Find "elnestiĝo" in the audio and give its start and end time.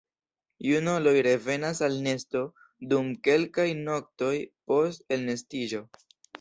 5.21-5.87